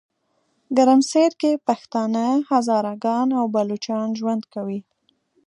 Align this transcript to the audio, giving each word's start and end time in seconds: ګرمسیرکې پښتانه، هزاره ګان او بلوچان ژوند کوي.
ګرمسیرکې 0.77 1.51
پښتانه، 1.67 2.25
هزاره 2.51 2.93
ګان 3.03 3.27
او 3.39 3.45
بلوچان 3.53 4.07
ژوند 4.19 4.43
کوي. 4.53 4.79